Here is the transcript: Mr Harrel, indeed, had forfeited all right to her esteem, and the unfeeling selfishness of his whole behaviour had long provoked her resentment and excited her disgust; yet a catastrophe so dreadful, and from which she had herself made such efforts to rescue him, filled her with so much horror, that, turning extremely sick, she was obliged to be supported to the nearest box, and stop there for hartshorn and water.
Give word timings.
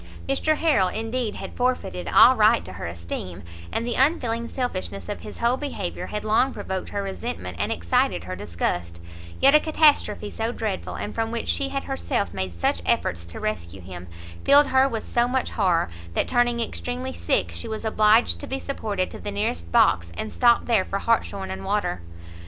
Mr 0.27 0.57
Harrel, 0.57 0.87
indeed, 0.87 1.35
had 1.35 1.53
forfeited 1.55 2.07
all 2.07 2.35
right 2.35 2.65
to 2.65 2.73
her 2.73 2.87
esteem, 2.87 3.43
and 3.71 3.85
the 3.85 3.93
unfeeling 3.93 4.47
selfishness 4.49 5.07
of 5.07 5.21
his 5.21 5.37
whole 5.37 5.57
behaviour 5.57 6.07
had 6.07 6.25
long 6.25 6.51
provoked 6.51 6.89
her 6.89 7.03
resentment 7.03 7.55
and 7.59 7.71
excited 7.71 8.23
her 8.23 8.35
disgust; 8.35 8.99
yet 9.39 9.53
a 9.53 9.59
catastrophe 9.59 10.31
so 10.31 10.51
dreadful, 10.51 10.95
and 10.95 11.13
from 11.13 11.29
which 11.29 11.47
she 11.47 11.69
had 11.69 11.83
herself 11.83 12.33
made 12.33 12.51
such 12.51 12.81
efforts 12.83 13.27
to 13.27 13.39
rescue 13.39 13.79
him, 13.79 14.07
filled 14.43 14.69
her 14.69 14.89
with 14.89 15.05
so 15.05 15.27
much 15.27 15.51
horror, 15.51 15.87
that, 16.15 16.27
turning 16.27 16.59
extremely 16.59 17.13
sick, 17.13 17.51
she 17.51 17.67
was 17.67 17.85
obliged 17.85 18.39
to 18.39 18.47
be 18.47 18.57
supported 18.59 19.11
to 19.11 19.19
the 19.19 19.29
nearest 19.29 19.71
box, 19.71 20.11
and 20.17 20.33
stop 20.33 20.65
there 20.65 20.83
for 20.83 20.97
hartshorn 20.97 21.51
and 21.51 21.63
water. 21.63 22.01